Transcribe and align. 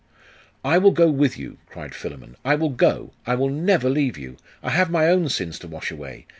'I 0.65 0.79
will 0.79 0.89
go 0.91 1.11
with 1.11 1.37
you!' 1.37 1.59
cried 1.67 1.93
Philammon. 1.93 2.35
'I 2.43 2.55
will 2.55 2.69
go! 2.71 3.13
I 3.27 3.35
will 3.35 3.49
never 3.51 3.87
leave 3.87 4.17
you! 4.17 4.35
I 4.63 4.71
have 4.71 4.89
my 4.89 5.07
own 5.09 5.29
sins 5.29 5.59
to 5.59 5.67
wash 5.67 5.91
away! 5.91 6.25